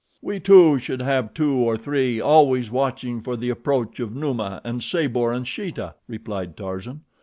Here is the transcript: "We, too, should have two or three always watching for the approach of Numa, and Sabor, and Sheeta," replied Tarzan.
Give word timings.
"We, 0.19 0.39
too, 0.39 0.79
should 0.79 0.99
have 1.03 1.31
two 1.31 1.53
or 1.53 1.77
three 1.77 2.19
always 2.19 2.71
watching 2.71 3.21
for 3.21 3.37
the 3.37 3.51
approach 3.51 3.99
of 3.99 4.15
Numa, 4.15 4.59
and 4.63 4.81
Sabor, 4.81 5.31
and 5.31 5.47
Sheeta," 5.47 5.93
replied 6.07 6.57
Tarzan. 6.57 7.01